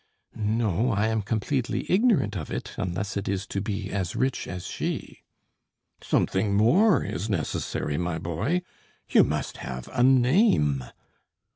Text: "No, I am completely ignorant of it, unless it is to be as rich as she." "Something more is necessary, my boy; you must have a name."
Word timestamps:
"No, 0.33 0.93
I 0.93 1.09
am 1.09 1.21
completely 1.21 1.85
ignorant 1.87 2.35
of 2.35 2.49
it, 2.49 2.73
unless 2.75 3.15
it 3.17 3.29
is 3.29 3.45
to 3.45 3.61
be 3.61 3.91
as 3.91 4.15
rich 4.15 4.47
as 4.47 4.65
she." 4.65 5.19
"Something 6.01 6.55
more 6.55 7.03
is 7.03 7.29
necessary, 7.29 7.99
my 7.99 8.17
boy; 8.17 8.63
you 9.09 9.23
must 9.23 9.57
have 9.57 9.87
a 9.93 10.01
name." 10.01 10.83